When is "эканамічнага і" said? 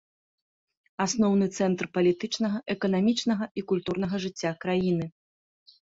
2.77-3.69